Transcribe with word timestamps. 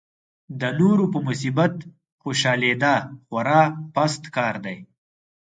د 0.59 0.61
نورو 0.79 1.05
په 1.13 1.19
مصیبت 1.27 1.75
خوشالېدا 2.21 2.95
خورا 3.25 3.63
پست 3.93 4.23
کار 4.35 4.55
دی. 4.65 4.77